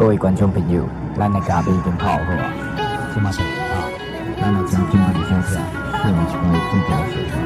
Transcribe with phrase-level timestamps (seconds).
[0.00, 2.50] 各位观众朋友，咱的嘉宾已经泡好了，
[3.20, 3.84] 么在啊，
[4.40, 7.36] 咱来将今天的收听视为一场最屌的收听。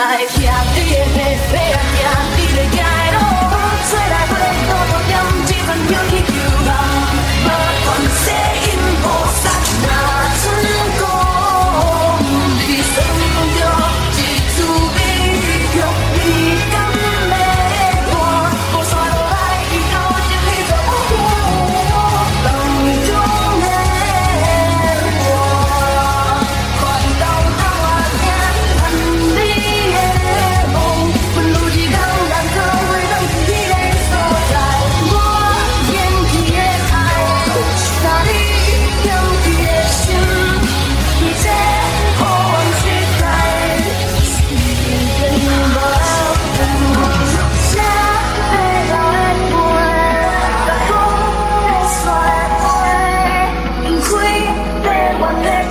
[0.00, 0.39] life.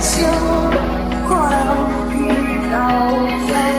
[0.00, 0.24] 就
[1.28, 1.36] 快
[2.10, 3.69] 遇到。